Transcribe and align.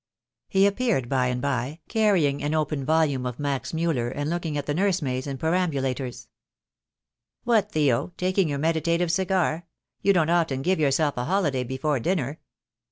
He 0.49 0.65
appeared 0.65 1.09
by 1.09 1.27
and 1.27 1.39
by, 1.39 1.79
carrying 1.87 2.41
an 2.41 2.55
open 2.55 2.83
volume 2.83 3.23
of 3.27 3.37
THE 3.37 3.43
DAY 3.43 3.43
WILL 3.43 3.43
COME. 3.43 3.45
I 3.45 3.53
49 3.53 3.53
Max 3.53 3.73
Muller 3.95 4.07
and 4.09 4.29
looking 4.31 4.57
at 4.57 4.65
the 4.65 4.73
nursemaids 4.73 5.27
and 5.27 5.39
peram 5.39 5.71
bulators. 5.71 6.25
"What, 7.43 7.71
Theo, 7.71 8.11
taking 8.17 8.49
your 8.49 8.57
meditative 8.57 9.11
cigar? 9.11 9.67
You 10.01 10.11
don't 10.13 10.31
often 10.31 10.63
give 10.63 10.79
yourself 10.79 11.17
a 11.17 11.25
holiday 11.25 11.63
before 11.63 11.99
dinner." 11.99 12.39